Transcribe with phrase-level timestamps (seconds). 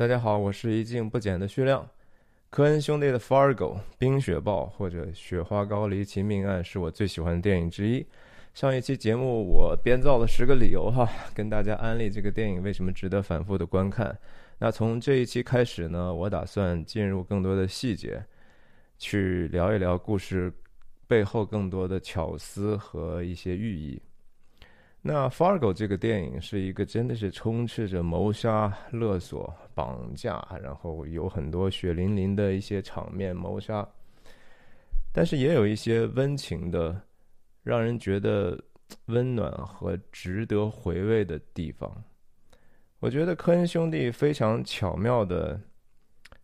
[0.00, 1.86] 大家好，我是一镜不减的徐亮。
[2.48, 8.06] 科恩兄弟的《Fargo》冰雪暴或者雪花高离奇命案是我最喜欢的电影之一。
[8.54, 14.18] 上一期节目我编造了十个理由哈，跟大家安利这个电影为什么值得反复的观看。
[14.58, 18.24] 那从这一期开始呢，我打算进入更多的细节，
[18.96, 20.50] 去聊一聊故事
[21.06, 24.00] 背后更多的巧思和一些寓意。
[25.02, 33.88] 那《Fargo》这个电影是一个真的是充斥着谋杀、勒索、绑架，然后有很多血淋淋的一些场面谋杀，
[35.10, 37.00] 但是也有一些温情的，
[37.62, 38.62] 让人觉得
[39.06, 41.90] 温暖和值得回味的地方。
[42.98, 45.58] 我觉得科恩兄弟非常巧妙的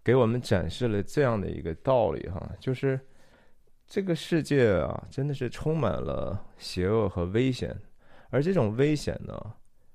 [0.02, 2.98] 给我们展示了这样的一个道理哈，就是
[3.86, 7.76] 这个世界啊，真的是充满了邪恶和危险。
[8.36, 9.34] 而这种危险呢，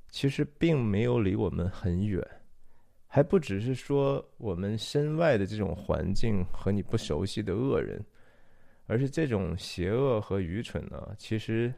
[0.10, 2.28] 其实并没有离我们很远，
[3.06, 8.04] 还不只是说我们身外的这种环境和你不熟悉的恶人，
[8.88, 11.72] 而是这种邪恶和愚蠢呢，其实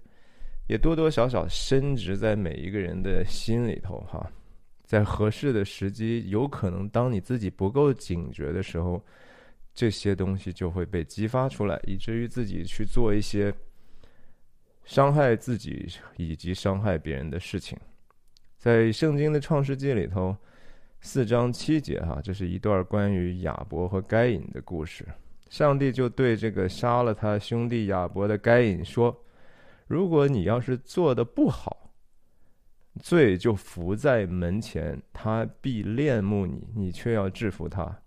[0.70, 4.32] 也多多少少深植在每一个人的心里头哈。
[4.86, 9.04] 在合适的时机，有可能当你自己不够警觉的时候，
[9.74, 13.54] 这些东西就会被激发出来，以至于自己去做一些。
[14.86, 17.78] 伤害自己以及伤害别人的事情，
[18.58, 20.36] 在圣经的创世纪里头，
[21.02, 25.06] 四章七节哈，这是一段关于亚伯和该隐的故事。
[25.50, 29.16] 上帝就对这个杀了他兄弟亚伯的该隐说
[29.88, 31.94] ：“如果你要是做的不好，
[33.00, 38.00] 罪就伏在门前，他必恋慕你，你却要制服他。”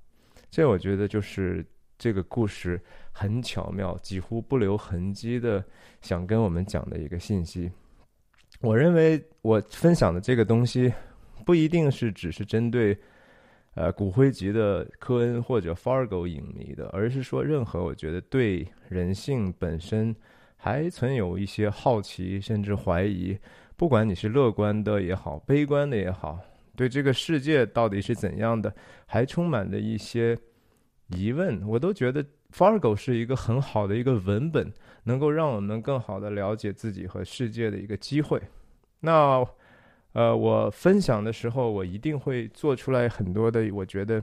[0.50, 1.64] 这我觉得就是
[1.98, 2.80] 这个故事。
[3.18, 5.64] 很巧妙，几乎不留痕迹的
[6.02, 7.72] 想跟我们讲的一个信息。
[8.60, 10.92] 我认为我分享的这个东西
[11.46, 12.94] 不一定是只是针对
[13.74, 20.14] 呃骨灰级的科恩或者 Fargo 影迷的，而是说任何我觉得对人性本身
[20.58, 23.38] 还存有一些好奇甚至怀疑，
[23.78, 26.38] 不管你是乐观的也好，悲观的也好，
[26.76, 28.70] 对这个世界到底是怎样的，
[29.06, 30.36] 还充满着一些
[31.08, 32.24] 疑问，我都觉得。
[32.52, 34.72] Fargo 是一个很好的一个文本，
[35.02, 38.40] 能够让我们更好的了解自己和世界的一个机会。
[39.00, 39.44] 那，
[40.12, 44.22] 呃，我分享的时候，我一定会做出来很多的，我觉得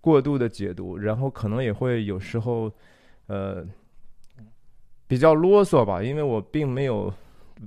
[0.00, 2.72] 过度的解读，然后可能也会有时候，
[3.26, 3.66] 呃，
[5.08, 7.12] 比较啰嗦吧，因为我并没有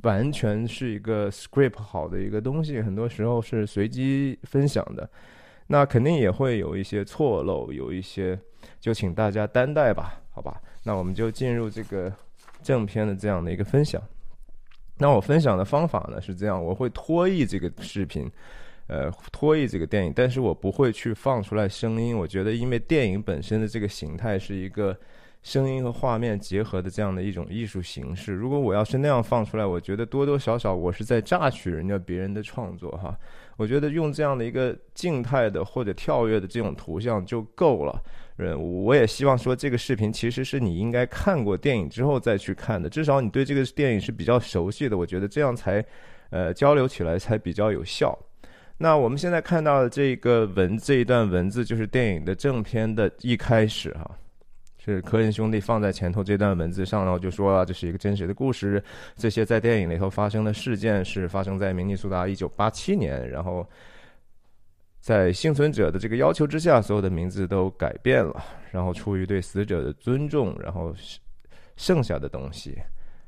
[0.04, 5.08] 完全是一个 script 好的一个东西，很多时候是随机分享的。
[5.72, 8.38] 那肯定也会有一些错漏，有一些，
[8.78, 10.62] 就请大家担待吧，好吧？
[10.84, 12.12] 那我们就进入这个
[12.62, 14.02] 正片的这样的一个分享。
[14.98, 18.30] 那我分享的方法呢是这样，我会拖译这个视频，
[18.88, 22.18] 呃，拖译这个电影，但是我不会去放出来声音。
[22.18, 24.94] 我觉得，因为电影本身的这个形态是一个
[25.42, 28.34] 声音和画面结合的这样的一种艺术形式。
[28.34, 33.18] 如果我要是那样放出来，我觉得多多少少我是在榨取人家别人的创作，哈。
[33.62, 38.02] 我觉得用这样的一个静态的或者跳跃的这种图像就够了。
[38.38, 44.98] 嗯，我也希望说这个视频其实是你应该看过电影之后再去看的，至少你对这个电影是比较熟悉的。
[44.98, 45.86] 我觉得这样才，
[46.32, 48.18] 呃，交流起来才比较有效。
[48.80, 54.10] 那我们现在看到的这个文这一段文字就是电影的正片的一开始哈。
[54.84, 58.84] 是科恩兄弟放在前头这段文字上，然后就说啊这是一个真实的故事。
[59.16, 63.64] 这些在电影里头发生的事件是发生在明尼苏达一九八七年，然后
[65.00, 68.44] 在幸存者的这个要求之下，所有的名字都改变了。
[68.72, 70.92] 然后出于对死者的尊重，然后
[71.76, 72.80] 剩下的东西，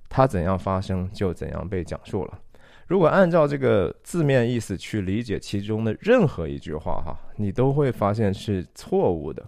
[0.09, 2.39] 它怎样发生就怎样被讲述了。
[2.87, 9.45] 如果按照这个字面意思去理解其中的任何一句话，哈，你都会发现是错误的。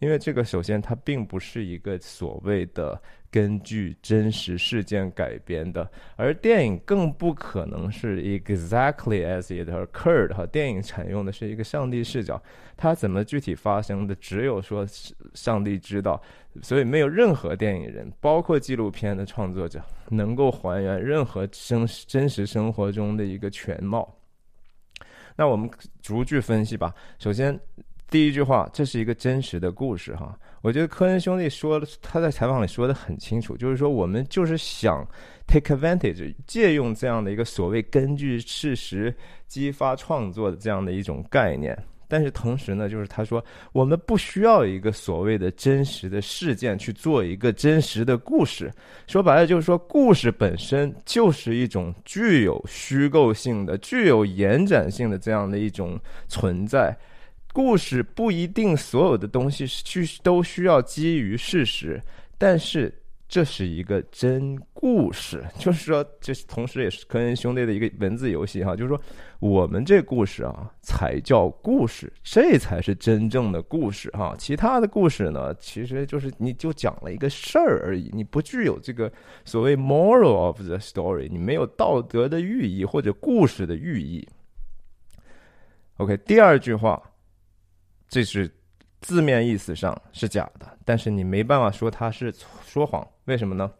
[0.00, 3.00] 因为这个，首先它并不是一个所谓的
[3.30, 10.32] 根据真实事件改编的，而电影更不可能是 exactly as it occurred。
[10.34, 12.42] 哈，电影采用的是一个上帝视角，
[12.78, 14.86] 它怎么具体发生的，只有说
[15.34, 16.20] 上帝知道，
[16.62, 24.16] 所以没有任何电影人，包括纪录片的创作者，能够还原任何生真实生活中的一个全貌。
[25.36, 25.70] 那我们
[26.00, 26.94] 逐句分析吧。
[27.18, 27.60] 首先。
[28.10, 30.36] 第一句话，这是一个真实的故事哈。
[30.62, 35.06] 我觉得科恩兄弟说，他在采访里说的很清楚，就是说我们就是想
[35.46, 39.14] take advantage，借用这样的一个所谓根据事实
[39.46, 41.78] 激发创作的这样的一种概念。
[42.08, 48.68] 但是同时呢，就是他说我们不需要一个所谓的真实的事件去做一个真实的故事。
[49.06, 55.96] 说白了就是说，故事本身就是一种具有虚构性的、具有延展性的这样的一种
[56.26, 56.94] 存在。
[57.52, 62.00] 故事不一定所有的东西需都需要基于事实，
[62.38, 62.94] 但是。
[63.32, 68.74] 这是一个真故事， 就是说，这同时也是科恩兄弟的一个文字游戏哈。
[68.74, 69.00] 就是说，
[69.38, 74.34] 我们这故事啊，才叫故事，这才是真正的故事哈。
[74.36, 79.12] 其他的故事呢，其实就是你就讲了一个事儿而已，你不具有这个
[79.44, 84.28] 所谓 moral of the story，你没有道德的寓意或者故事的寓意。
[85.98, 87.00] OK，第二句话，
[88.10, 88.50] 这是。
[89.02, 92.30] 字面意思上是假的，但是你没办法说他是
[92.66, 93.72] 说谎，为什么呢？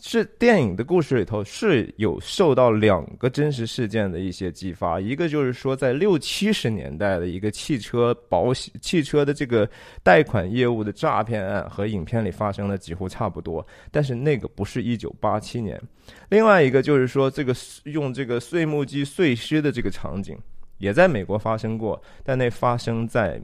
[0.00, 9.68] 是电影的故事里头是有受到两个真实事件的一些激发，一个就是说在六七十年代的一个汽车保险、汽车的这个
[10.04, 15.82] 贷款业务的诈骗案，和影片里发生的几乎差不多，但是那个不是一九八七年。
[16.28, 17.52] 另外一个就是说，这个
[17.82, 20.38] 用这个碎木机碎尸的这个场景
[20.80, 23.40] 也在美国发生过，但那发生在。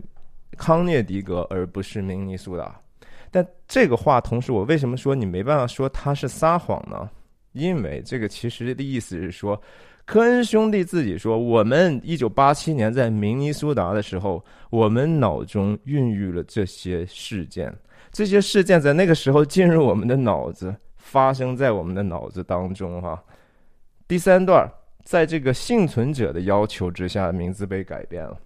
[0.56, 2.80] 康涅狄格，而不是明尼苏达。
[3.30, 7.10] 但这个话，同时我为什么说你没办法说他是撒谎呢？
[7.52, 9.60] 因为这个其实的意思是说，
[10.06, 17.74] 科恩兄弟自己说，我们一九八七年在明尼苏达的时候，我们脑中孕育了这些事件，
[18.10, 23.02] 这些事件在那个时候进入我们的脑子，发生在我们的脑子当中。
[23.02, 23.22] 哈，
[24.08, 24.66] 第三段，
[25.06, 28.36] 在这个幸存者的要求之下，名字被改变了。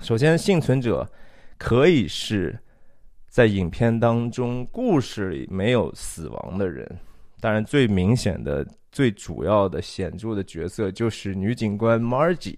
[0.00, 1.06] 首先，幸存者
[1.58, 2.58] 可以是
[3.28, 6.90] 在影片当中故事里没有死亡的人。
[7.38, 12.56] 当然，最明显的、最主要的、显著的角色就是女警官 Margie。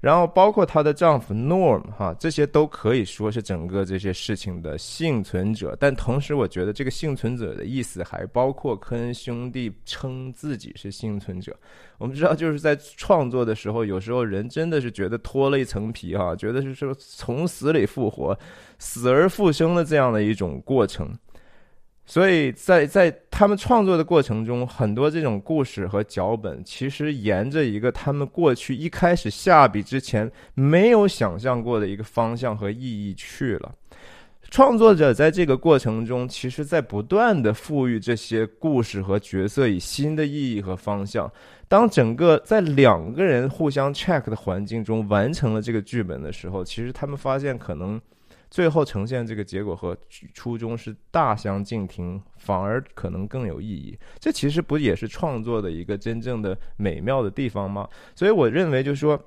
[0.00, 5.76] 然后包括她的丈夫 Norm，哈，这些都可以说是整个这些事情的幸存者。
[5.80, 11.56] 但同时，我觉得这个幸存者的意思还包括科恩兄弟称自己是幸存者。
[11.98, 18.38] 我们知道，就是在创作的时候，有时候人真的是觉得脱了一层皮，哈，觉得是说从死里复活、
[18.78, 21.12] 死而复生的这样的一种过程。
[22.10, 33.74] 所以在在他们创作的过程中，很多这种故事和脚本，其实沿着一个他们过去一开始下笔之前没有想象过的一个方向和意义去了。
[34.50, 41.30] 创作者在这个过程中，其实在不断的赋予这些故事和角色以新的意义和方向。
[41.68, 48.00] 当整个在两个人互相 check 的环境中完成了这个剧本的时候，其实他们发现可能。
[48.50, 49.96] 最后呈现这个结果和
[50.32, 53.98] 初衷是大相径庭，反而可能更有意义。
[54.18, 57.88] 这其实不也是创作的一个真正的美妙的地方吗？
[58.14, 59.20] 所以我认为，就是说，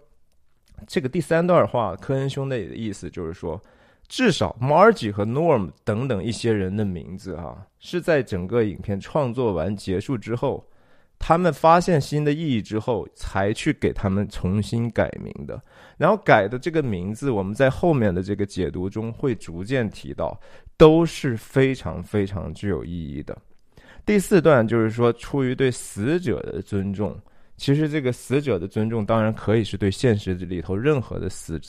[0.88, 3.62] 这个第三段话，科恩兄弟的意思就是说，
[4.08, 10.66] 至少 Margie 和 Norm 等等一些人的名字，哈，是在整个影片创作完结束之后。
[11.24, 15.62] 他们发现新的意义之后，才去给他们重新改名的。
[16.02, 20.36] 然后改的这个名字，我们在后面的这个解读中会逐渐提到，
[20.76, 23.38] 都是非常非常具有意义的。
[24.04, 27.16] 第四段就是说，出于对死者的尊重，
[27.56, 31.62] 其实这个死者的尊重当然可以是对现实里头任何的死，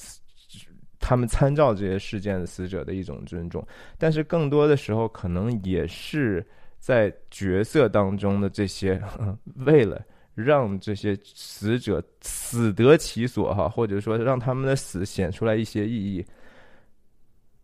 [0.99, 3.63] 他们参照这些事件的死者的一种尊重，
[3.99, 6.43] 但是更多的时候可能也是。
[6.79, 9.01] 在角色当中的这些，
[9.65, 16.25] 为了让这些死者死得其所，哈，或者说让他们的死显出来一些意义，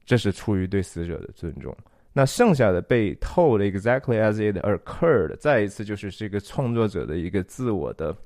[0.05, 1.77] 这是出于对死者的尊重。
[2.13, 8.17] 那剩下的被透的 exactly as it occurred，再一次就是这个创作者的一个自我的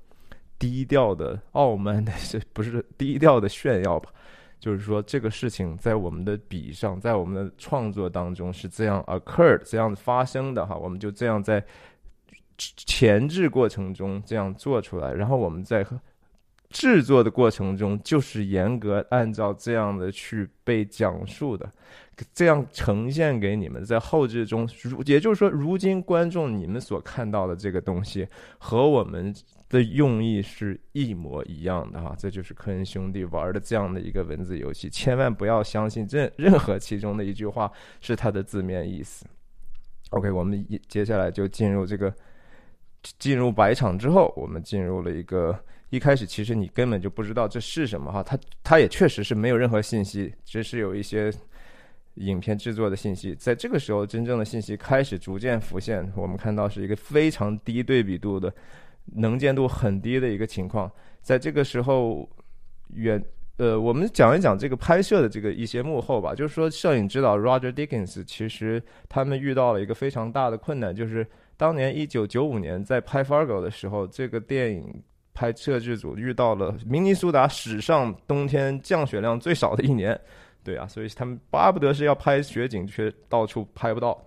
[0.58, 4.10] 低调的傲慢的，是 不是低调的炫耀吧？
[4.58, 11.62] 就是说，这个事情在我们的笔上，在我们的创作当中是这样 occurred 这样子发生的哈，我们就这样在
[12.58, 15.86] 前置过程中这样做出来，然后我们在
[16.70, 21.70] 制作的过程中就是严格按照这样的去被讲述的，
[22.32, 24.68] 这样呈现给你们，在后置中，
[25.04, 28.26] 也就是说，如今观众你们所看到的这个东西
[28.58, 29.34] 和我们。
[29.72, 39.24] 的用意是一模一样的哈，这就是科恩兄弟玩的这样的一个文字游戏，千万不要相信任任何其中的一句话是它的字面意思。
[40.10, 42.14] OK，我们一接下来就进入这个
[43.18, 45.58] 进入百场之后，我们进入了一个
[45.90, 51.32] 一开始其实你根本就不知道这是什么哈，它它也确实是没有任何信息，只是有一些
[52.14, 58.52] 影片制作的信息，在这个时候真正的信息开始逐渐浮现，我们看到是一个非常低对比度的。
[59.16, 60.88] 能见度很低的一个情况，
[61.22, 62.26] 在这个时候，
[62.94, 63.20] 远
[63.56, 66.32] 呃，我们讲一讲这个拍摄的这个一些幕后吧。
[66.32, 75.02] 就是说，摄影指导 Roger Dickens 其实他们遇到了一个非常大的困难，就是当年一九九五年在拍 Fargo 的时候，这个电影
[75.34, 80.18] 拍摄剧组遇到了明尼苏达史上冬天降雪量最少的一年，
[80.64, 84.20] 对啊，所以他们巴不得是要拍雪景，却到处拍不到。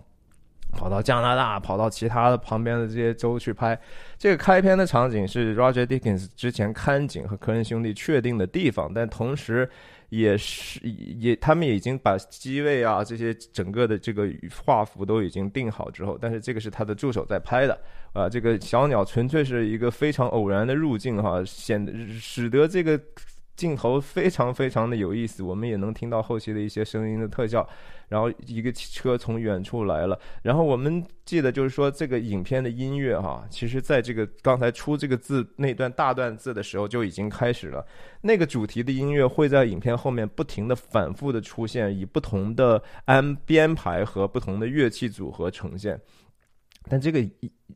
[0.72, 3.78] 跑到加拿大，跑到其他的旁边的这些州去拍。
[4.18, 9.70] 这个开篇的场景是 Roger Dickens 之前看景和科恩兄弟确定的地方，但同时
[10.08, 14.28] 也是也他们已经把机位啊这些整个的这个
[14.64, 17.78] 画幅都已经定好之后，但是这个是他的助手在拍的
[18.12, 18.28] 啊。
[18.28, 21.86] 这个小鸟纯粹是一个非常偶然的入境哈，显
[22.18, 23.00] 使得这个。
[23.56, 27.68] 镜头非常非常的有意思，我们也能听到后期的一些声音的特效。
[28.08, 37.84] 然后一个车从远处来了，然后我们记得就是说这个影片的音乐哈，其实在这个刚才出这个字那段大段字的时候就已经开始了。
[38.20, 46.00] 那个主题的音乐会在影片后面不停的反复的出现，以不同的安编排和不同的乐器组合呈现。
[46.88, 47.28] 但这个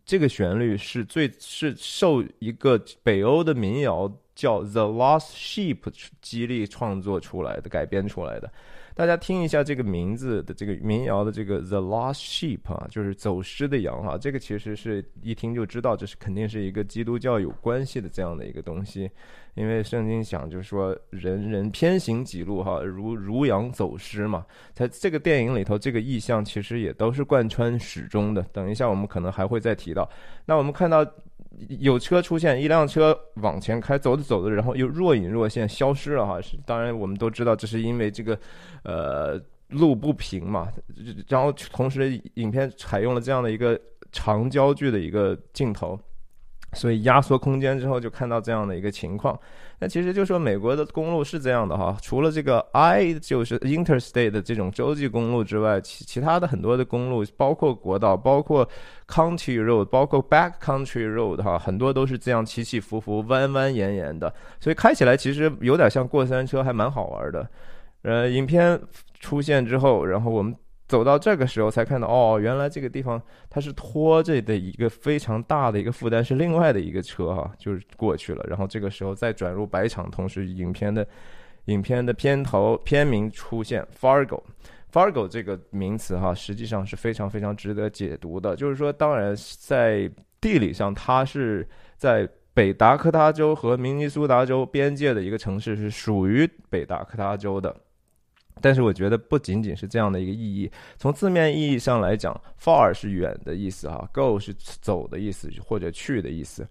[0.05, 4.09] 这个旋律是最是受一个北欧的民谣。
[4.35, 5.79] 叫 The Lost Sheep
[6.23, 8.51] 激励创作出来的、改编出来的，
[8.95, 14.17] 大家听一下这个名字的这个民谣的这个 The Lost Sheep 啊，就是走失的羊哈。
[14.17, 19.11] 这个其实是一听就知道，这是肯定是一个基督教有关系的这样的一个东西，
[19.55, 24.47] 因为圣经讲就是说人人偏行己路哈，如如羊走失嘛。
[24.73, 28.43] 在这个电影里头，这个意象其实也都是贯穿始终的。
[28.53, 30.09] 等一下我们可能还会再提到。
[30.47, 31.05] 那我们看到。
[31.81, 36.41] 有车出现，一辆车往前开，走着走着，然后又若隐若现消失了哈。
[36.41, 38.39] 是，当然我们都知道，这是因为这个，
[38.85, 40.69] 呃，路不平嘛。
[41.29, 43.79] 然后同时，影片采用了这样的一个
[44.13, 45.99] 长焦距的一个镜头。
[46.73, 49.37] 所以压缩空间之后，就看到这样的一个情况。
[49.81, 58.69] 那其实就说美国的公路是这样的哈，除了这个 I 就是 Interstate 的这种洲际公路之外，其其他的很多的公路，包括国道，包括
[59.09, 67.49] Country Road，包括 Back Country Road 哈，很多都是这样起起伏伏、弯弯延延的，所以开起来其实有点像过山车，还蛮好玩的。
[68.03, 68.81] 呃，影片
[69.19, 70.55] 出现之后，然后我们。
[70.91, 78.45] 走到这个时候才看到，哦，原来这个地方它是拖着的一个非常大的一个负担，是另外的一个车哈，就是过去了。
[78.49, 81.07] 然后这个时候再转入白场，同时影片的
[81.67, 88.57] 影片的片头片名出现 Fargo，Fargo 这个名词哈，实际上是非常非常值得解读的。
[88.57, 91.65] 就是说，当然在地理上，它是
[91.97, 97.73] 在北达科他州和明尼苏达州边界的一个城市，是属于北达科他州的。
[98.61, 106.67] 但是我觉得不仅仅是这样的一个意义，从字面意义上来讲，far 是远的意思哈，go 是走的意思或者去的意思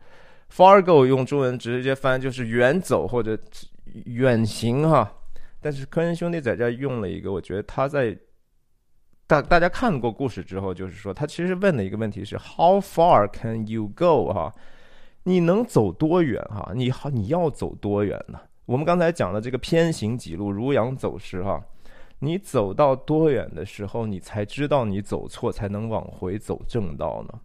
[0.53, 3.37] ，far go 用中文直接翻就是远走或者
[4.05, 5.11] 远行哈。
[5.61, 8.17] 但是科恩兄弟在这用了一个，我觉得他在
[9.27, 14.53] 大大家看过故事之后，就是说他其实问的一个问题是 How far can you go 哈？
[15.23, 16.71] 你能走多远哈？
[16.73, 18.39] 你好，你要走多远呢？
[18.65, 21.61] 我们刚才讲的这个偏行几路，如羊走失哈。
[22.19, 27.39] 你走到多远的时候，你才知道你走错，才能往回走正道呢？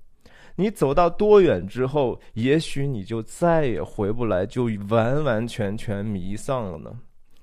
[0.56, 6.96] 你走到多远之后，也许你就再也回不来，就完完全全迷丧了呢？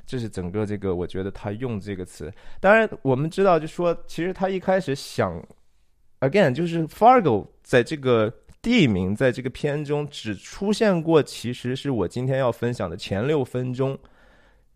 [0.06, 2.32] 这是整个这个，我觉得他用这个词。
[2.60, 5.42] 当然，我们知道，就说其实他一开始想
[6.20, 13.98] ，again，就是 Fargo 在这个地名在这个片中只出现过，其实是我今天要分享的前六分钟。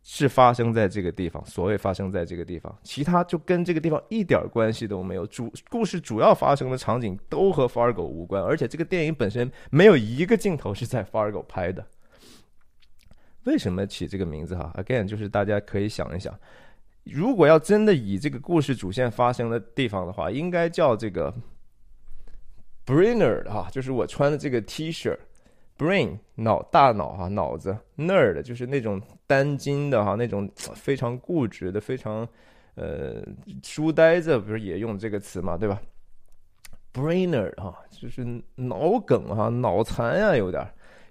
[0.07, 5.25] 是发生在这个地方，所谓发生在这个地方，其他就跟这个地方一点关系都没有。
[5.25, 11.83] 主故事主要发生的场景都和 Fargo 无关，而且这个电影本身没有一个镜头是在 Fargo 拍的。
[13.45, 16.39] 为什么起这个名字哈？Again，就是大家可以想一想，
[17.03, 21.33] 如果要真的以这个故事主线发生的地方的话，应该叫这个
[22.85, 25.17] Brainer 哈，就是我穿的这个 T 恤。
[25.77, 32.25] Brain 脑大脑哈脑子，Nerd 就是那种单筋的哈那种非常固执的非常
[32.75, 33.21] 呃
[33.61, 35.81] 书呆子不是也用这个词嘛对吧
[36.93, 38.23] ？Brainer 哈就是
[38.55, 40.65] 脑梗哈脑残呀有点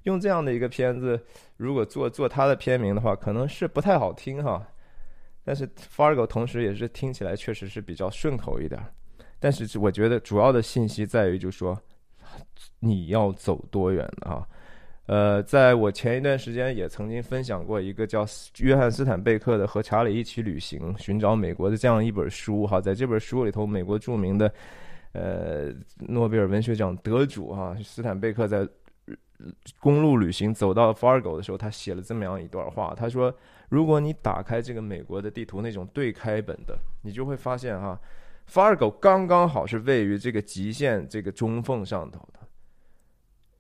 [0.05, 1.21] 用这样的一个片子
[1.59, 4.67] 如果做做他的片名的话可能是不太好听哈，
[5.45, 8.83] 但是 Fargo 同时也是听起来确实是比较顺口一点，
[9.39, 11.79] 但是我觉得主要的信息在于就是说。
[12.81, 14.47] 你要走多远啊？
[15.07, 18.27] 呃，在我前一段时间也曾经分享过一个叫
[18.61, 22.81] 约翰斯坦贝克的《和查理一起旅行，寻找美国的》这样一本书哈。
[22.81, 24.51] 在这本书里头，美国著名的
[25.13, 28.67] 呃诺贝尔文学奖得主哈斯坦贝克在
[29.79, 32.95] 公路旅行走到 Fargo 的时候，他写了这么样一段话。
[32.97, 33.35] 他说
[33.69, 38.01] ：“如果你打开这个美国的地图，那种对开本的，你就会发现哈
[38.51, 42.41] ，Fargo 刚刚好是位于这个极限这个中缝上头的。”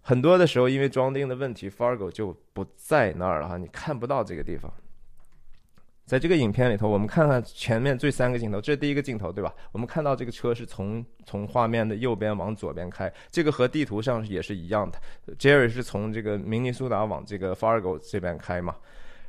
[0.07, 4.73] 很多的时候因为装订的问题，Fargo 就不在那儿了哈，你看不到这个地方。
[6.05, 9.51] 在这个影片里头，我们看看前面这三个镜头，这是第一个镜头，对吧？
[9.73, 15.01] 我们看到这个车是从从画面的右边往左边开，这个和地图上也是一样的。
[15.39, 18.77] Jerry 是从这个明尼苏达往这个 Fargo 这边开嘛？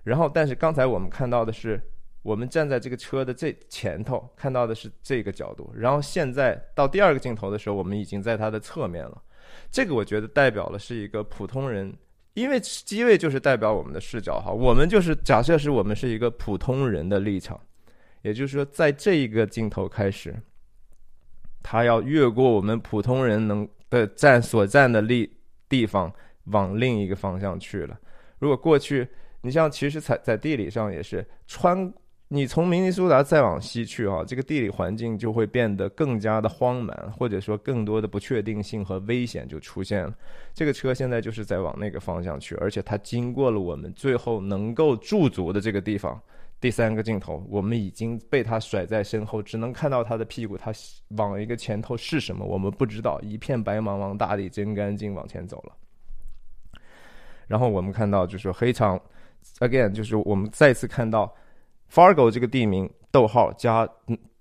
[0.04, 1.82] 然后，但是刚才我们看到的是，
[2.26, 5.72] 我们站在这个车的这前头，看到的是这个角度。
[5.76, 9.22] 然后现在到第二个镜头的时候，我们已经在它的侧面了。
[9.70, 11.96] 这个我觉得代表了是一个普通人。
[12.34, 17.62] 因为机位就是代表我们的视角哈，我们就是假设是我们是一个普通人的立场，
[18.24, 20.36] 也就是说，在这一个镜头开始，
[21.62, 25.32] 他要越过我们普通人能的站所站的立
[25.70, 26.12] 地方，
[26.46, 27.96] 往另一个方向去了。
[28.40, 29.08] 如果过去，
[29.42, 31.94] 你像其实在在地理上也是穿。
[32.28, 40.14] 你从明尼苏达再往西去啊，这个地理环境就会变得更加的荒蛮，或者说更多的不确定性和危险就出现了。
[40.52, 46.20] 这个车现在就是在往那个方向去，而且它经过了我们最后能够驻足的这个地方。
[46.60, 50.74] 第三个镜头，我们已经被它甩在身后，只能看到它的屁股，它
[51.10, 56.82] 往一个前头是什么我们不知道，一片白茫茫大地真干净，往前走了。
[57.46, 59.00] 然后我们看到就是黑场
[59.60, 61.32] ，again 就是我们再次看到。
[61.92, 63.88] Fargo 这个地名，逗号加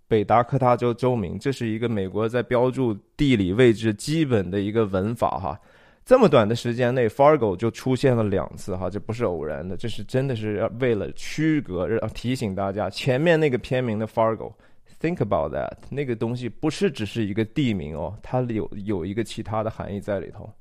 [0.08, 5.58] 北达科他州州名，这是一个美国在标注地理位置基本的一个文法哈。
[6.04, 20.52] 这么短的时间内，Fargo 就出现了两次哈，这不是偶然的，这是真的是为了区隔，提醒大家前面那个片名的 Fargo，think about that，那个东西不是只是一个地名哦，它有有一个其他的含义在里头。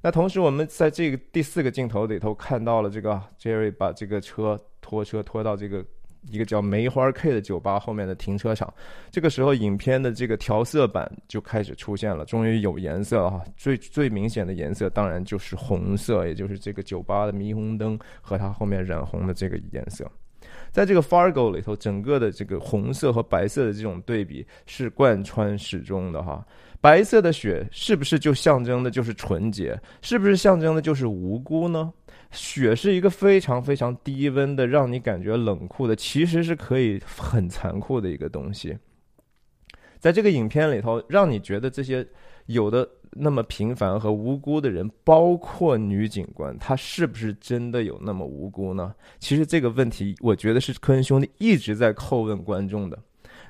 [0.00, 5.84] 那同时，我们在这个第四个镜头里头看到了这个 Jerry 把这个车拖车拖到这个。
[6.28, 8.72] 一个叫梅花 K 的酒吧后面的停车场，
[9.10, 13.42] 这个时候影片的这个调色板就开始出现了，终于有颜色了哈。
[13.56, 20.10] 最最明显的颜色当然就是红色，也就是这个酒吧的霓虹灯和它后面染红的这个颜色。
[20.70, 26.46] 在这个 Fargo 里头，整个的这个红色和白色的这种对比是贯穿始终的哈。
[26.80, 29.78] 白色的雪是不是就象征的就是纯洁？
[30.00, 31.92] 是不是象征的就是无辜呢？
[32.30, 38.78] 雪是一个非常非常低温的，让你感觉冷酷的，其实是可以很残酷的一个东西。
[39.98, 42.06] 在这个影片里头，让你觉得这些
[42.46, 48.94] 有的那么平凡和无辜的人，包括女警官，她是不是真的有那么无辜呢？
[49.18, 52.98] 其实这个问题，我觉得是科恩兄弟一直在叩问观众的。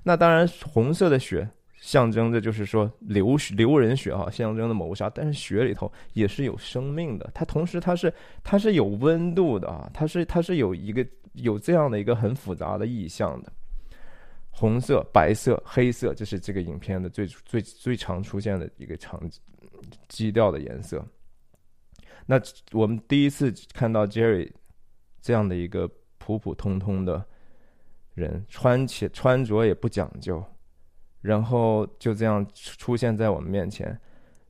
[0.03, 1.49] 那当然，红色的雪。
[1.81, 5.11] 象征着就是说流流人血哈，象征的谋杀。
[5.11, 8.13] 但是血里头也是有生命的，它同时它是
[8.45, 13.53] 它是有温度的啊，它是它是有一个有这样的一个很复杂的意象的。
[14.53, 19.41] 红色、白色、黑色，这是这个影片的最最最常出现的一个场景
[20.09, 21.03] 基调的颜色。
[22.27, 22.39] 那
[22.73, 24.51] 我们第一次看到 Jerry
[25.23, 25.89] 这样的一个
[26.19, 27.25] 普普通通的
[28.13, 30.45] 人，穿起穿着也不讲究。
[31.21, 33.99] 然后就这样出现在我们面前，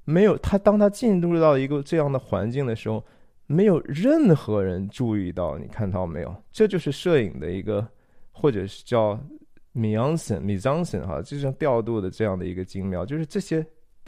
[0.04, 0.56] 没有他。
[0.56, 3.04] 当他进入到一个这样的环境的时候，
[3.46, 5.58] 没有任何人注意到。
[5.58, 6.34] 你看到没有？
[6.52, 7.86] 这就是摄影的一个，
[8.30, 9.18] 或者是叫
[9.72, 13.04] 米昂森、米张森哈，就像调度的这样的一个精妙。
[13.04, 13.64] 就是这些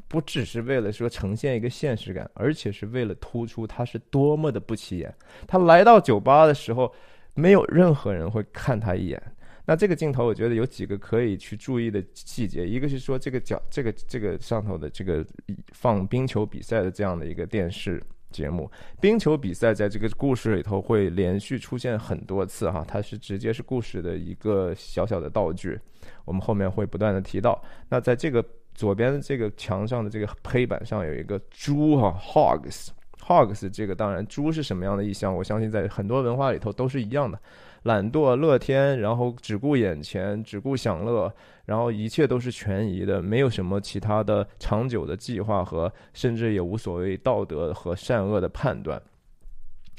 [0.06, 5.12] 不只是为了说呈现一个现实感，而且是为了突出他是多么的不起眼。
[5.48, 6.92] 他来到酒吧的时候，
[7.34, 9.20] 没有任何人会看他一眼。
[9.64, 12.66] 那这个镜头，我觉得有几个可以去注意的细节。
[12.66, 15.24] 一个是说，这个角，这个这个上头的这个
[15.72, 18.68] 放冰球比赛的这样的一个电视节目，
[19.00, 25.78] 冰球比赛在这个故事里头会连续出现很多次哈，它是直接是故事的一个小小的道具。
[26.24, 27.62] 我们后面会不断的提到。
[27.88, 28.44] 那在这个
[28.74, 35.32] 左边的这个墙上的这个黑板上有一个猪哈，hogs，hogs，这个当然猪是什么样的意象？
[35.32, 37.38] 我相信在很多文化里头都是一样的。
[37.84, 49.02] 懒惰、乐天，然后只顾眼前，只顾享乐，然后一切都是权宜的，没有什么其他的长久的计划和，甚至也无所谓道德和善恶的判断。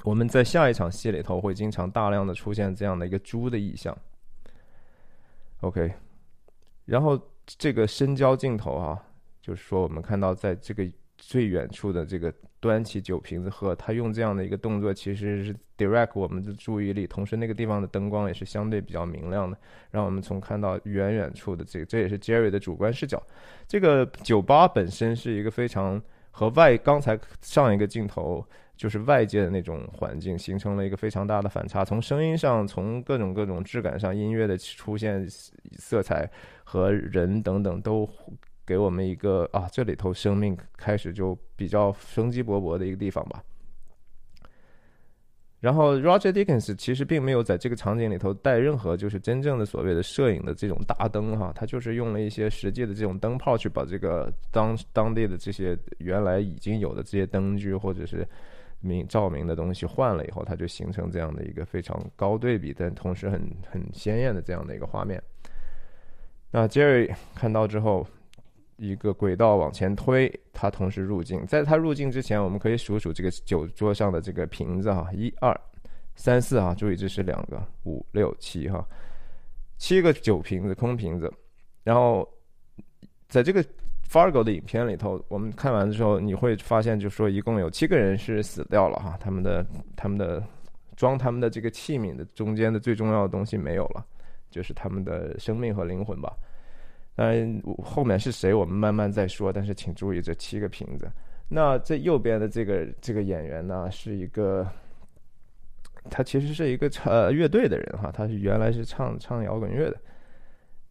[0.03, 3.97] 我们在下一场戏里头会经常大量的出现这样的一个猪的意象。
[5.61, 5.93] OK，
[6.85, 9.01] 然后这个深焦镜头啊，
[9.41, 12.33] 就是说我们看到在这个最远处的这个。
[12.63, 19.57] 端起酒瓶子喝，他用这样的一个动作，其实是 direct 我们的注意力，同时那个地方的灯光也是相对比较明亮的，
[19.91, 23.21] 让我们从看到远远处的这个，这也是 Jerry 的主观视角。
[23.67, 28.45] 这个酒吧本身是一个非常和外刚才上一个镜头
[28.77, 35.27] 就是外界的那种环境形成了一个非常大的反差，从声音上，从各种各种质感上，音乐的出现、
[35.77, 36.29] 色彩
[36.63, 38.09] 和人等等都。
[38.65, 43.43] 给我们一个啊，这里头生命开始就比较生机勃勃的一个地方吧。
[45.59, 58.27] 然后 Roger Dickens 其实并没有在这个场景里头带任何就是真正的所谓的摄影的这种大灯哈，他就是用了一些实际的这种灯泡去把这个当当地的这些原来已经有的这些灯具或者是
[58.81, 65.23] 明照明的东西换了以后，它就形成这样的一个非常高对比但同时很很鲜艳的这样的一个画面。
[66.51, 68.05] 那 Jerry 看到之后。
[68.77, 71.45] 一个轨道往前推，它同时入境。
[71.45, 75.57] 在它入境之前，我们可以数数这个酒桌上的这个瓶子哈，一二
[76.15, 78.85] 三四哈，注意这是两个，五六七哈，
[79.77, 81.31] 七个酒瓶子，空瓶子。
[81.83, 82.27] 然后
[83.27, 83.63] 在这个
[84.09, 90.43] Fargo 的影片里头，我们看完的时候，你会发现，就说一共有七个人是死掉了哈，他们的他们的
[90.95, 94.05] 装他们的这个器皿的中间的最重要的东西没有了，
[94.49, 96.31] 就是他们的生命和灵魂吧。
[97.15, 99.51] 当然，后面是谁我们慢慢再说。
[99.53, 101.11] 但是请注意这七个瓶子。
[101.47, 104.67] 那这右边的这个这个演员呢，是一个，
[106.09, 109.97] 他其实是一个唱乐队的人哈，他是原来是唱唱摇滚乐的。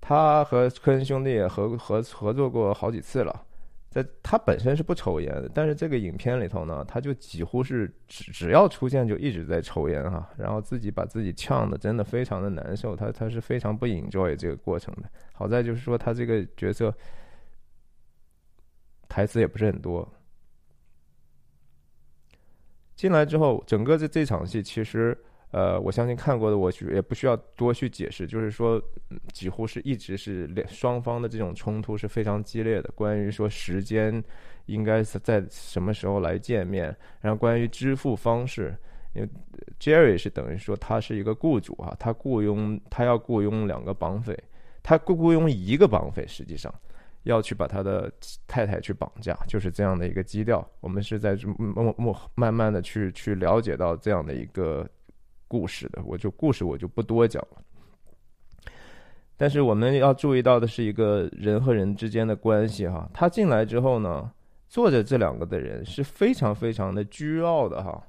[0.01, 3.43] 他和科恩兄弟也合合合作过好几次了。
[3.93, 15.03] 在他本身是不抽烟的，但是这个影片里头呢，他就几乎是只只要出现就一直在抽烟哈，然后自己把自己呛的真的非常的难受，他他是非常不 enjoy 这个过程的。
[15.35, 16.93] 好在就是说他这个角色
[19.09, 20.11] 台词也不是很多，
[22.97, 25.17] 进来之后，整个这这场戏其实。
[25.53, 28.83] 呃，我相信看过的，我也不需要多去解释，就是说，
[29.35, 32.91] 几乎是一直是两双方的这种冲突是非常激烈的。
[32.95, 34.25] 关于说时间
[34.65, 36.85] 应该是在什么时候来见面，
[37.21, 38.75] 然后关于支付方式，
[39.13, 39.29] 因为
[39.79, 44.35] Jerry 是等于说他是一个雇主啊，他雇佣他要雇佣两个绑匪，
[44.83, 46.75] 他雇雇佣一个绑匪，实际上
[47.25, 48.11] 要去把他的
[48.47, 50.67] 太太去绑架，就是这样的一个基调。
[50.81, 54.89] 我们是在默默慢慢的去去了解到这样的一个。
[55.53, 57.63] 故事的，我就故事我就不多讲了。
[59.37, 63.07] 但是我们要注意到的是一个人和人之间的关系哈。
[63.13, 64.33] 他进来之后呢，
[64.67, 68.03] 坐着这两个的人是非常非常的倨傲的哈。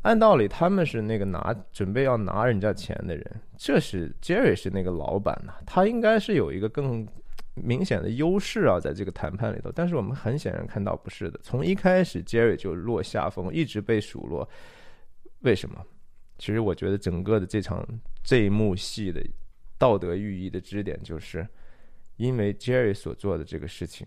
[0.00, 7.06] 按道理他们是那个拿准备要拿人家钱的人，这是 Jerry 是那个老板呐，他应该是有一个更
[7.54, 9.70] 明显的优势啊，在这个谈判里头。
[9.74, 14.48] 但是我们很显然看到不是的，从一开始 Jerry 就落下风，一直被数落。
[15.40, 15.84] 为什么？
[16.38, 17.86] 其实我觉得整个的这场
[18.22, 19.22] 这一幕戏的
[19.76, 21.46] 道德寓意的支点，就是
[22.16, 24.06] 因为 Jerry 所做的这个事情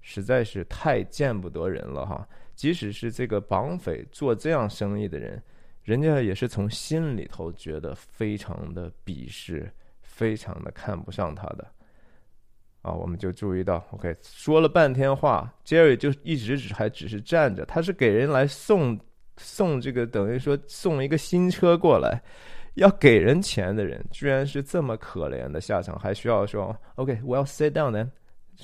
[0.00, 2.28] 实在是太见不得人了哈。
[2.54, 5.42] 即使是这个绑匪做这样生意的人，
[5.82, 9.68] 人家也是从心里头觉得非常的鄙视，
[10.02, 11.66] 非常的看不上他的。
[12.82, 18.96] 啊，我们就注意到，OK，说了半天话，Jerry 就一直只还只是站着，他是给人来送。
[19.36, 22.22] 送这个等于说送一个新车过来，
[22.74, 28.08] 要给人钱的人，居然是这么可怜的下场，还需要说 OK，well sit down then，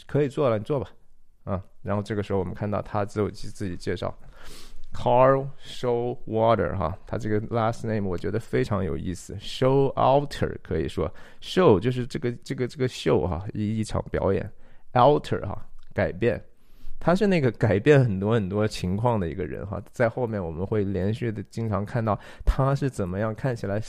[0.07, 0.91] 可以坐了，你坐吧，
[1.45, 4.17] 啊，然后这个时候我们看到他自我自己介绍
[4.93, 14.51] ，Carl Showwater 哈，他这个 last name 我觉得非常有意思，Show Alter 可以说 Show 就是这个这个这个秀哈，一一场表演
[14.93, 16.45] ，Alter 哈改变。
[17.01, 23.81] 他是那个改变很多很多情况的一个人哈，在后面我们会连续的经常看到他是怎么样看起来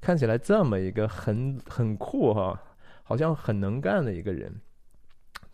[0.00, 2.60] 看起来这么一个很很酷哈，
[3.04, 4.52] 好像很能干的一个人，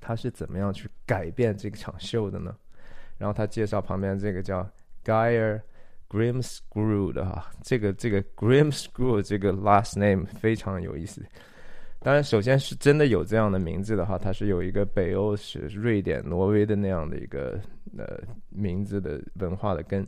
[0.01, 2.57] 他是怎么样去改变这个场秀的呢？
[3.19, 4.67] 然后他介绍旁边这个叫
[5.05, 5.61] Geyer
[6.09, 11.23] Grimscrew 的哈，这个这个 Grimscrew 这个 last name 非常有意思。
[12.05, 17.61] 当然，首先是真的有这样的名字的话，它是有一个北欧是瑞典、挪威的那样的一个
[17.97, 20.05] 呃名字的文化的根。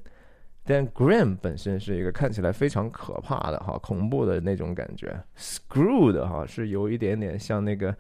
[0.65, 5.17] 但 Grim 本身是一个看起来非常可怕的哈、恐怖的那种感觉。
[5.37, 7.95] Screwed 哈是有一点点像那个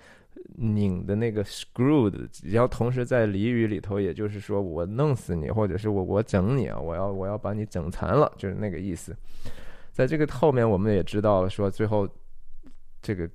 [0.56, 9.16] 拧的那个 Screwed，然后同时在俚语里头，也就是说我弄死你，或者是我我整你啊，我要我要把你整残了，就是那个意思。
[9.92, 12.08] 在这个后面，我们也知道了说最后
[13.00, 13.30] 这个。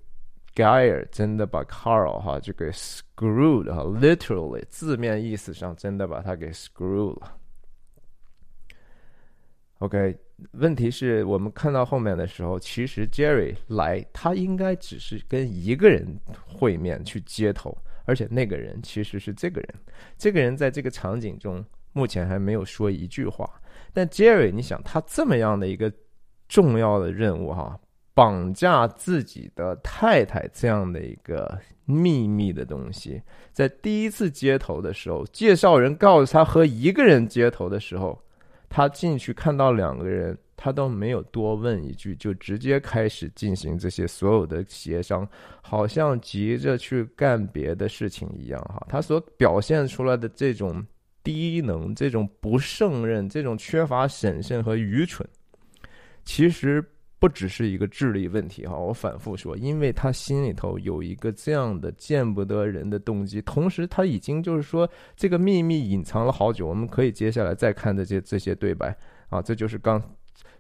[0.59, 7.37] Geyer 真的把 Carl 哈就给 screwed 哈，literally 字面意思上真的把他给 screwed 了。
[9.77, 10.19] OK，
[10.51, 16.05] 问题是我们看到后面的时候，其实 Jerry 来他应该只是跟一个人
[16.45, 19.75] 会面去接头，而且那个人其实是这个人。
[20.17, 23.49] 这个人在这个场景中目前还没有说一句话。
[23.93, 25.89] 但 Jerry，你想他这么样的一个
[26.49, 27.79] 重要的任务哈？
[28.13, 33.21] 绑架自己的太太这样的一个秘密的东西。
[33.51, 38.21] 在第一次接头的时候，介绍人告诉他和一个人接头的时候，
[38.69, 40.37] 他进去看到两个人。
[40.61, 45.25] 他都没有多问一句，就直接开始进行这些所有的协商，
[45.61, 48.85] 好像急着去干别的事情一样哈。
[48.89, 50.85] 他所表现出来的这种
[51.23, 55.25] 低能、这种不胜任、这种缺乏审慎和愚蠢，
[56.25, 56.83] 其实
[57.19, 58.77] 不只是一个智力问题哈。
[58.77, 66.65] 我反复说，因为他心里头有一个这样的见不得人的动机，同时他已经就是说这个秘密隐藏了好久。
[66.65, 68.95] 我们可以接下来再看这些这些对白
[69.29, 70.01] 啊，这就是刚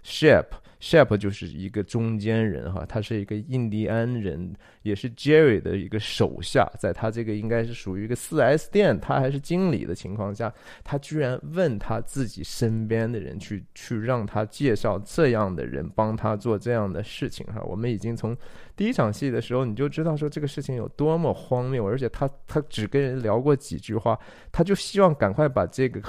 [0.03, 0.45] ship。
[0.81, 17.61] Shep 就是一个中间人哈，他是一个印第安人，也是 Jerry 的一个手下，在他这个应该是属于一个四 S 店，他还是经理的情况下，他居然问他自己身边的人去去让他介绍这样的人帮他做这样的事情哈。
[17.63, 18.33] 我们已经从
[18.77, 24.17] 第一场戏的时候你就知道说这个事情有多么荒谬，而且他他只跟人聊过几句话，
[24.49, 26.01] 他就希望赶快把这个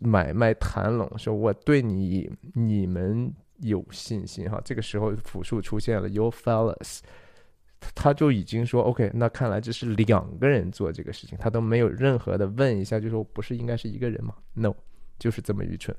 [0.00, 3.30] 买卖谈拢，说我对你你们。
[3.64, 7.00] 有信心哈，这个时候复数出现了，You fellas，
[7.94, 14.74] 他就已经说 OK，那看来这是两个人做这个事情，他都没有任何的问一下，就说不是应该是一个人吗？No，
[15.18, 15.96] 就是这么愚蠢。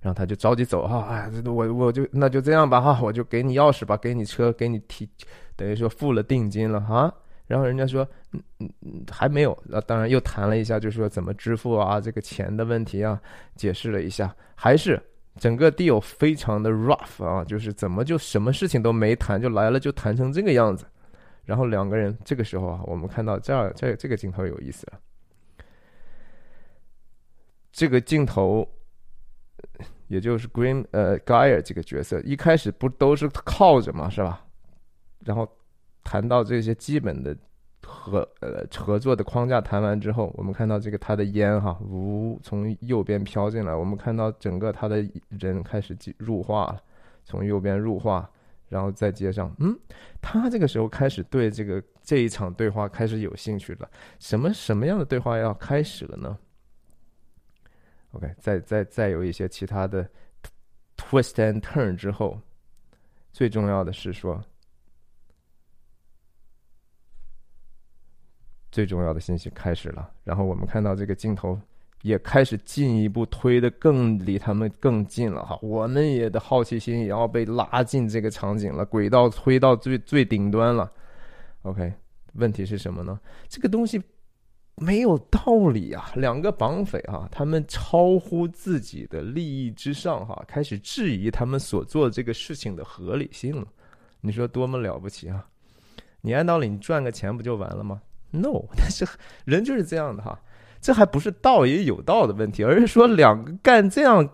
[0.00, 5.08] 然后他就着急走哈，哎，我我就那就这样吧哈，我就给你钥匙吧，给你车，给你提，
[5.56, 7.12] 等于说付了定金了哈。
[7.46, 13.20] 然后人家说，嗯嗯嗯，还没有，那当然又谈了一下，就是说怎么支付啊，这个钱的问题啊，
[13.56, 15.02] 解释了一下，还是。
[15.38, 20.84] 整个 deal 非常的 rough 啊，就是怎么就什么事情都没谈就来了，就谈成这个样子。
[21.44, 25.00] 然后两个人这个时候啊，我们看到这儿这这个镜头有意思了。
[27.72, 28.68] 这个镜头，
[30.08, 34.44] 也就是 Green 呃 Guy 这个角色，一开始不都是靠着嘛，是吧？
[35.24, 35.48] 然后
[36.04, 37.36] 谈到这些基本的。
[38.08, 46.82] 合呃合作的框架谈完之后，我们看到这个他的烟哈，呜从右边飘进来，我们看到整个他的人开始入化了，
[47.24, 48.28] 从右边入化，
[48.68, 49.78] 然后再接上，嗯，
[50.20, 56.38] 他这个时候开始对这个这一场对话开始有兴趣了，什么什么样的对话要开始了呢
[58.12, 60.08] ？OK，再再再有一些其他的
[60.96, 62.40] twist and turn 之后，
[63.32, 64.42] 最重要的是说。
[68.70, 71.58] 最重要的信息开始了，然后我们看到这个镜头
[72.02, 80.90] 也开始进一步推的更离他们更近了哈，我们也的好奇心也要被拉进这个场景了，轨道推到最最顶端了。
[81.62, 81.92] OK，
[82.34, 83.18] 问题是什么呢？
[83.48, 84.00] 这个东西
[84.76, 86.12] 没有道理啊！
[86.14, 93.66] 两个绑匪哈，他们超乎自己的利益之上哈，开始质疑他们所做这个事情的合理性了。
[94.20, 95.44] 你说多么了不起啊！
[96.20, 99.06] 你按道理你赚个钱不就完了吗？No， 但是
[99.44, 100.38] 人就是这样的哈，
[100.80, 104.28] 这还不是道也有道的问题，而是说两个干这样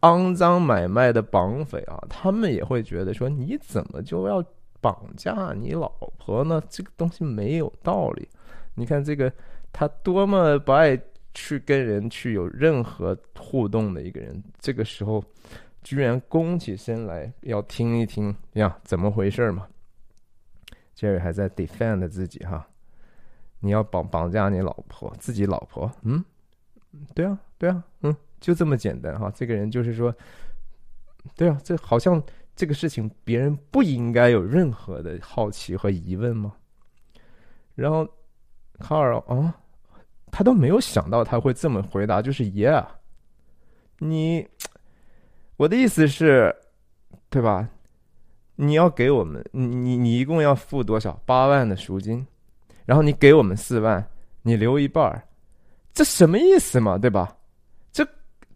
[0.00, 4.42] 肮脏买卖的绑匪啊，他们也会觉得说你怎么就要
[4.80, 6.62] 绑架你老婆呢？
[6.68, 8.28] 这个东西没有道理。
[8.74, 9.32] 你看这个
[9.72, 10.98] 他多么不爱
[11.34, 15.22] 去跟人去有任何互动的一个人，这个时候
[15.82, 19.66] 居然弓起身来要听一听呀，怎么回事嘛
[20.96, 22.66] ？Jerry 还在 defend 自己哈。
[23.60, 26.24] 你要绑绑架你老婆，自己老婆，嗯，
[27.14, 29.30] 对啊，对啊，嗯，就这么简单哈。
[29.34, 30.14] 这个人就是说，
[31.36, 32.22] 对啊，这好像
[32.54, 36.54] 这个事情别人不应该有任何的好奇和疑问吗？
[37.74, 38.08] 然后
[38.78, 39.54] 卡尔啊，
[40.30, 42.86] 他都没有想到他会这么回答，就是 Yeah，
[43.98, 44.48] 你，
[45.56, 46.54] 我的意思是，
[47.28, 47.68] 对吧？
[48.56, 51.20] 你要给我们，你你你一共要付多少？
[51.24, 52.26] 八万的赎金。
[52.88, 54.02] 然后你给我们四万，
[54.40, 55.22] 你留一半儿，
[55.92, 56.96] 这什么意思嘛？
[56.96, 57.36] 对吧？
[57.92, 58.02] 这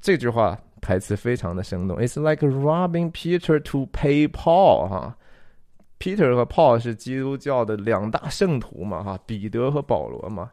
[0.01, 1.99] 这句话台词非常的生动。
[1.99, 5.19] It's like robbing Peter to pay Paul，哈
[5.99, 10.51] ，Peter 和 Paul 是基督教的两大圣徒嘛，哈，彼得和保罗嘛，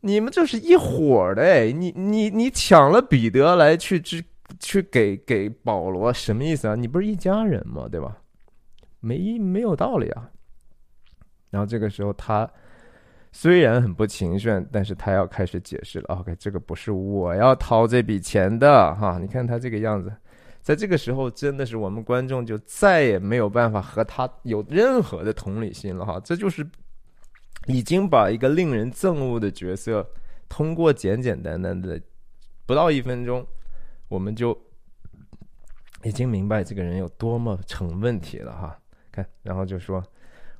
[0.00, 4.22] 你们就是一伙的哎，你你你抢了彼得来去去
[4.58, 6.74] 去给给保罗，什么意思啊？
[6.74, 7.88] 你不是一家人吗？
[7.90, 8.14] 对吧？
[9.00, 10.28] 没没有道理啊。
[11.48, 12.46] 然后这个时候他。
[13.32, 16.06] 虽然很不情愿，但是他要开始解释了。
[16.16, 19.18] OK，这个不是我要掏这笔钱的哈。
[19.18, 20.12] 你看他这个样子，
[20.60, 26.20] 在这个时候真的是我们观众就再也没有办法和他有任何的同理心了哈。
[26.24, 26.68] 这就是
[27.66, 30.06] 已经把一个令人憎恶的角色，
[30.48, 32.00] 通过简简单单的
[32.66, 33.46] 不到一分钟，
[34.08, 34.56] 我们就
[36.02, 38.78] 已经明白这个人有多么成问题了哈。
[39.12, 40.02] 看，然后就说：“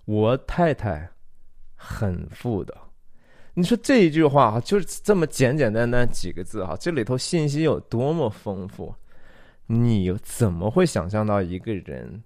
[0.07, 1.11] 我太太
[1.83, 2.77] 很富的。”
[3.55, 8.95] 你说这一句话哈，就是这么简简单单几个字哈，这里头信息有多么丰富？
[9.67, 12.23] 你怎么会想象到一个人，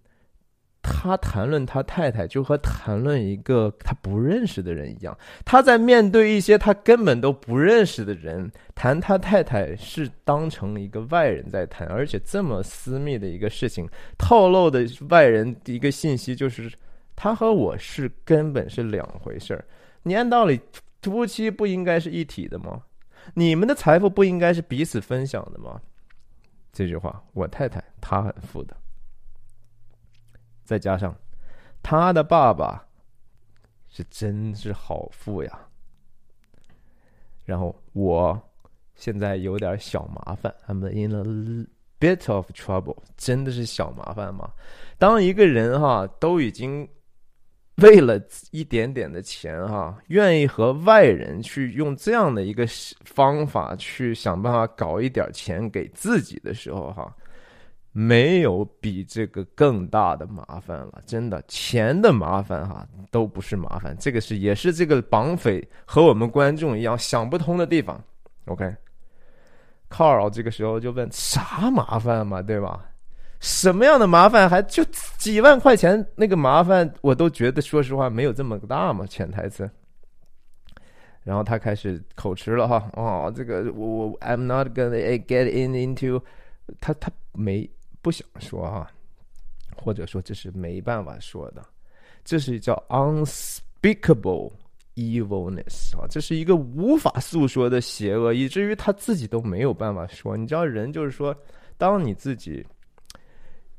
[0.82, 5.16] 他谈论他太太就和谈论一个他不认识的人一样？
[5.44, 13.88] 他在面对一些他根本都不认识的人谈他太太，是当成一个外人在谈，而且这么私密的一个事情，
[14.18, 16.70] 透露的外人一个信息就是，
[17.16, 19.64] 他和我是根本是两回事儿。
[20.02, 20.60] 你按道理，
[21.00, 22.82] 夫妻不应该是一体的吗？
[23.32, 25.80] 你们的财富不应该是彼此分享的吗？
[26.72, 28.76] 这句话，我太太她很富的，
[30.64, 31.16] 再加上
[31.82, 32.86] 她的爸爸
[33.88, 35.68] 是真是好富呀。
[37.44, 38.38] 然后我
[38.94, 41.66] 现在有点小麻烦，I'm in a
[41.98, 44.52] bit of trouble，真的是小麻烦吗？
[44.98, 46.86] 当一个人哈都已经。
[47.76, 48.20] 为了
[48.52, 52.64] 一点点的钱，哈，愿意和外人去用这样的一个
[53.04, 57.12] 方法去想办法搞一点钱给自己的时候，哈，
[57.90, 61.02] 没有比这个更大的麻烦了。
[61.04, 63.96] 真的，钱的麻烦，哈，都不是麻烦。
[63.98, 68.00] 这个是也是这个绑匪和我们观众一样想不通的地方。
[68.44, 72.84] OK，Carl 这个时候就问：啥麻烦嘛，对吧？
[73.44, 74.82] 什么样的麻烦还就
[75.18, 79.70] 几万块钱那个麻烦我都觉得说实话没有这么大嘛潜台词。
[81.22, 86.22] 然后他开始口吃了哈哦这个我我 I'm not gonna get in into
[86.80, 87.68] 他他没
[88.00, 88.90] 不想说哈，
[89.76, 91.62] 或者说这是没办法说的，
[92.24, 94.52] 这是叫 unspeakable
[94.94, 100.34] evilness 啊，这是一个无法诉说的邪恶，以至于他自己都没有办法说。
[100.34, 101.36] 你知道人就是说，
[101.76, 102.64] 当你自己。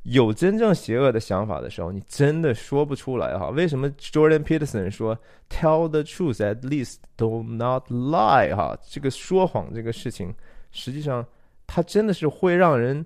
[0.06, 3.50] 有真正邪恶的想法的时候，你真的说不出来哈。
[3.50, 5.18] 为什么 Jordan Peterson 说
[5.50, 8.78] “Tell the truth, at least do not lie” 哈？
[8.88, 10.32] 这个说谎这个事情，
[10.72, 11.26] 实际上
[11.66, 13.04] 它真的是会让人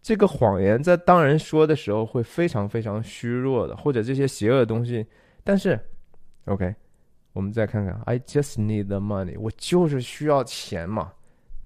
[0.00, 5.04] 这个谎言在当人说的时候会非常非常虚弱的，或者这些邪恶的东西。
[5.42, 5.76] 但是
[6.44, 6.72] ，OK，
[7.32, 11.12] 我们再看看，I just need the money，我就是需要钱嘛。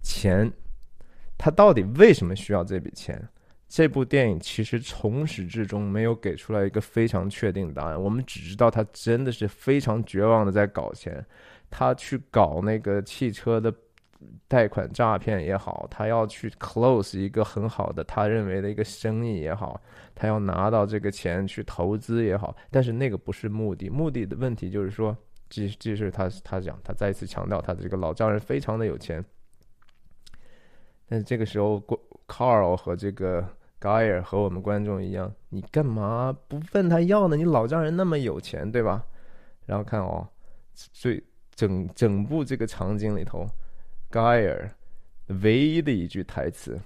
[0.03, 0.51] 钱，
[1.37, 3.23] 他到底为什么需要这笔钱？
[3.75, 11.27] 这部电影其实从始至终没有给出来一个非常确定的答案，我们只知道他真的是非常绝望的在搞钱，
[11.71, 13.75] 他去搞那个汽车的
[14.47, 19.83] 贷款诈骗也好，他要去 close 一个很好的他认为的一个生意也好，
[20.15, 25.17] 他要拿到这个钱去投资也好，但是那个不是目的，目的的问题就是说，
[25.51, 29.25] 即即使他他讲，他再一次强调他的这个老丈人非常的有钱，
[31.09, 33.45] 但是这个时候过 Carl 和这个。
[33.79, 37.37] 高尔和我们观众一样，你干嘛不问他要呢？
[37.37, 39.05] 你老丈人那么有钱，对吧？
[39.67, 40.29] 然后看哦，
[40.75, 41.23] 最
[41.55, 43.47] 整整部这个场景里头，
[44.11, 44.71] 高尔
[45.27, 46.81] 唯一的一句台词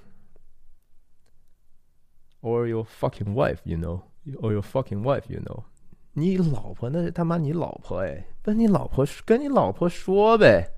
[2.41, 5.65] ，or your fucking wife，you know，or your fucking wife，you know，
[6.13, 10.71] 你老婆那是他妈你老婆哎，跟你老婆跟你老婆说呗，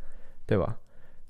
[0.46, 0.79] 对吧？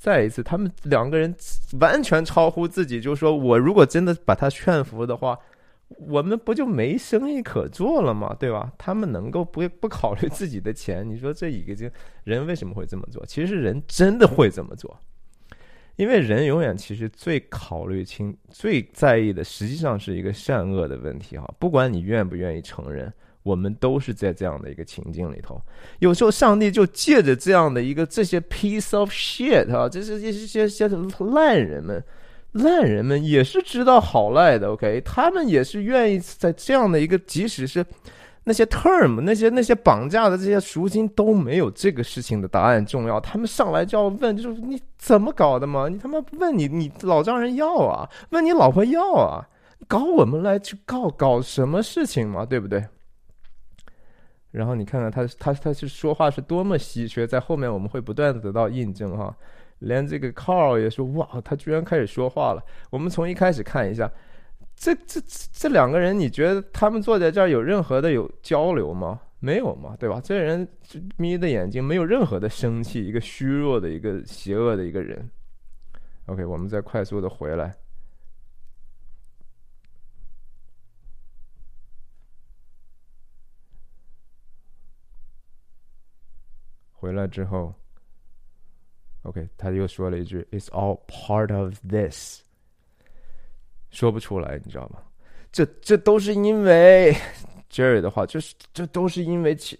[0.00, 1.34] 再一次，他们两个人
[1.78, 5.38] 完全超乎自己，就说我如果真的把他劝服的话，
[6.08, 8.34] 我们不就没生意可做了吗？
[8.40, 8.72] 对吧？
[8.78, 11.92] 他们能够不不考虑自己的钱，你说这一个
[12.24, 13.22] 人为什么会这么做？
[13.26, 14.98] 其实人真的会这么做，
[15.96, 21.46] 因为人永远其实最考虑清、最在意的，实际上是一个善恶的问题哈。
[21.58, 23.12] 不管你愿不愿意承认。
[23.42, 25.60] 我们都是在这样的一个情境里头，
[25.98, 32.04] 有时候上帝就借着这样的一个这些 piece of shit 啊，这是这些些烂人们，
[32.52, 37.84] 烂人们也是知道好赖的，OK，他们也是愿意在这样的一个，即使是
[38.44, 45.88] 那些 term 那些那些绑架的这些赎金都没有这个事情的答案重要，他们上来就要问，就是你怎么搞的嘛？
[45.88, 48.08] 你他妈问你你老丈人要啊？
[48.30, 49.46] 问你老婆要啊？
[49.88, 52.44] 搞我们来去告搞什么事情嘛？
[52.44, 52.84] 对不对？
[54.50, 59.36] 然后你看看他，他他是说话是多么稀缺，在后面我们会不断的得到印证哈。
[59.78, 62.62] 连这个 Carl 也说，哇，他居然开始说话了。
[62.90, 64.10] 我们从一开始看一下，
[64.76, 65.20] 这这
[65.52, 69.20] 这两个人，你觉得他们坐在这儿有任何的有交流吗？
[69.38, 70.20] 没有嘛，对吧？
[70.22, 70.68] 这人
[71.16, 75.30] 眯着眼睛，没有任何的生气，一个虚弱的一个邪恶的一个人。
[76.26, 77.74] OK，我们再快速的回来。
[87.00, 87.74] 回来之后
[89.22, 92.42] ，OK，他又说了一句：“It's all part of this。”
[93.90, 95.02] 说不出来，你知道吗？
[95.50, 97.16] 这这都是因为
[97.70, 99.78] Jerry 的话，就是这都是因为其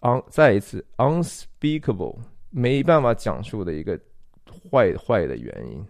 [0.00, 2.18] on 再一次 unspeakable
[2.50, 3.98] 没办法讲述的一个
[4.70, 5.86] 坏坏的原因。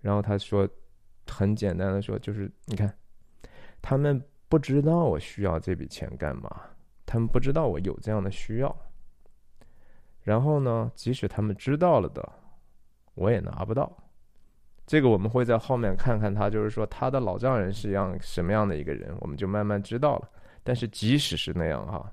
[0.00, 0.66] 然后他说，
[1.26, 2.92] 很简单的说，就是你看，
[3.82, 6.62] 他们不知道我需要这笔钱干嘛，
[7.10, 8.76] 他们不知道我有这样的需要。
[10.22, 12.26] 然后呢，即使他们知道了的，
[13.14, 13.90] 我也拿不到。
[14.86, 20.30] 这个我们会在后面看看他，就是说他的老丈人是样什么样的一个人，我们就慢慢知道了。
[20.62, 22.12] 但是即使是那样哈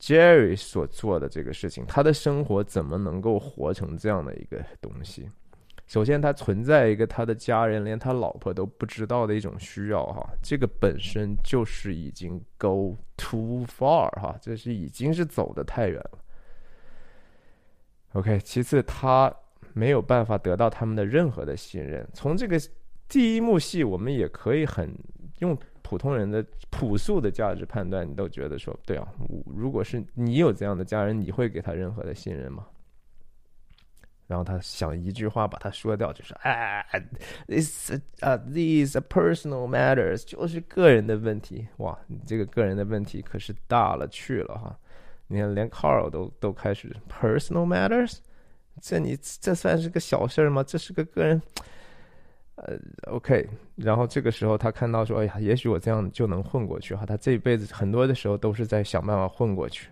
[0.00, 5.30] ，Jerry 所做的这个事情，他的生活怎么能够活成这样的一个东西？
[5.86, 16.18] 首先，他存在一个他的家人连他老婆都不知道的一种需要哈，这个本身就是已经 go too far 哈，这是已经是走的太远了。
[18.12, 19.34] OK，其次他。
[19.72, 22.06] 没有办法得到他们的任何的信任。
[22.14, 22.58] 从这个
[23.08, 24.90] 第一幕戏，我们也可以很
[25.40, 29.06] 用普通人的朴素的价值判断，你都觉得说，对啊，
[29.54, 32.66] 如果是你有这样的家人，你会给他任何的信任吗？
[34.26, 36.84] 然后他想一句话把他说掉，就是哎
[37.46, 41.66] ，this 啊，these personal matters，就是个人的问题。
[41.76, 44.76] 哇，你这个个人的问题可是大了去了哈！
[45.28, 48.18] 你看，连 Carl 都都开始 personal matters。
[48.80, 50.62] 这你这算是个小事儿吗？
[50.62, 51.40] 这是个个人，
[52.56, 53.48] 呃，OK。
[53.76, 59.88] 然后这个时候他看到说：“哎呀，也许我这样就能混过去哈。”他这一辈子很多的时候都是在想办法混过去。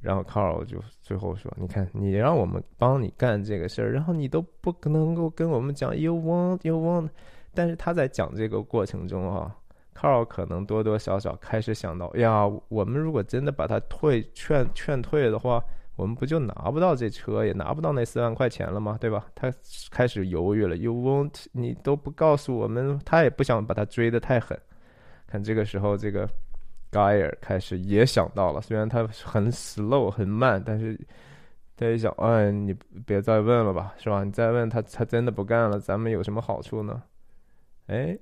[0.00, 7.08] 然后 Carl 就最后说：“你看，你让我们帮你干这个事儿，然后你都不可能够跟我们讲 ‘you want, you want’。”
[7.54, 9.56] 但是他在讲这个过程中啊
[9.94, 15.62] ，Carl 可能多多少少开始想到：“呀，我们如果真的把他退劝劝退的话。”
[15.96, 18.98] 我们不就拿不到这车，也拿不到那四万块钱了吗？
[19.00, 19.28] 对吧？
[19.34, 19.50] 他
[19.90, 20.76] 开始犹豫了。
[20.76, 24.60] You won't，你都不告诉我们，他也不想把他追得太狠。
[25.26, 26.28] 看这个时候，这个
[27.40, 30.98] 开始也想到了，虽然他很 slow 很慢，但是
[31.76, 32.74] 他一想，哎，你
[33.04, 34.24] 别再问了吧，是吧？
[34.24, 37.02] 你再问他，他真的不干了，咱们有什么好处呢？
[37.86, 38.18] 哎。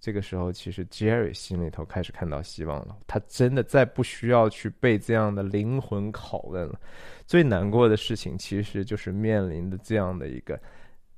[0.00, 2.94] 这个时候，其实 Jerry 心里头开始看到希望了。
[3.06, 6.78] 他真的再不需要去被这样的灵魂拷问了。
[7.26, 10.60] 最难过的事情，其实就是面临的这样的一个，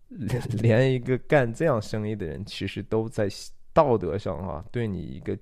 [0.62, 3.26] 连一个干这样生意的人，其实都在
[3.72, 5.36] 道德上啊，对你一个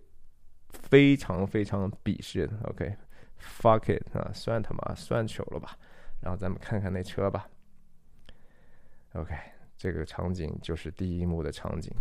[0.74, 2.50] 非常非常鄙视。
[2.64, 5.78] OK，fuck it 啊，算他妈算球了吧。
[6.20, 7.48] 然后咱们看看那车吧。
[9.12, 9.34] OK，
[9.76, 11.92] 这个场景就是第一幕的场景。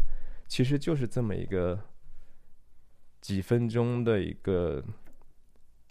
[0.47, 1.79] 其实就是这么一个
[3.21, 4.83] 几分钟的一个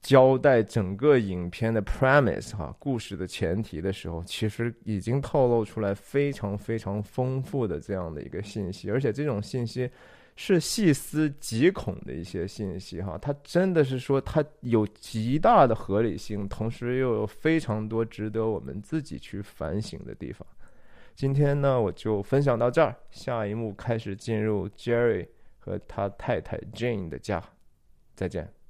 [0.01, 9.91] 交代整个影片的 premise 哈，故事的前提的时候，其实已经透露出来非常非常丰富的这样的一个信息，而且这种信息
[10.35, 20.47] 是细思极恐的一些信息哈，它真的是说它有极大的合理性，同时又有非常多值得我们自己去反省的地方。
[21.15, 22.97] 今天呢，我就分享到这儿。
[23.11, 25.29] 下一幕开始进入 Jerry
[25.59, 27.43] 和他太太 Jane 的家，
[28.15, 28.62] 再见。